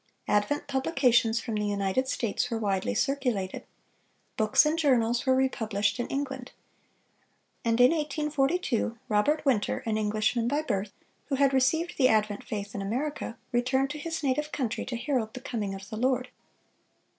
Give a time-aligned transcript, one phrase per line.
[0.27, 3.63] Advent publications from the United States were widely circulated.
[4.35, 6.53] Books and journals were republished in England.
[7.63, 10.93] And in 1842, Robert Winter, an Englishman by birth,
[11.27, 15.35] who had received the advent faith in America, returned to his native country to herald
[15.35, 16.29] the coming of the Lord.